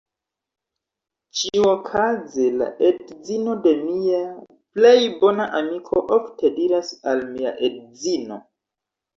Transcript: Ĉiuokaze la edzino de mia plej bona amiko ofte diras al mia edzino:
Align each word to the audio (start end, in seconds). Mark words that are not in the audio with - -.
Ĉiuokaze 1.41 2.47
la 2.61 2.69
edzino 2.87 3.53
de 3.67 3.73
mia 3.83 4.23
plej 4.79 4.97
bona 5.21 5.47
amiko 5.61 6.03
ofte 6.19 6.53
diras 6.59 6.93
al 7.13 7.23
mia 7.37 7.55
edzino: 7.71 8.43